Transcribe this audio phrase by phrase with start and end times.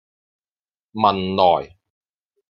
[0.93, 1.75] 汶萊